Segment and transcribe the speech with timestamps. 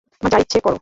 [0.21, 0.73] তোমার যা ইচ্ছে কর!